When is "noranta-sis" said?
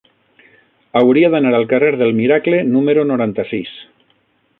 3.11-3.75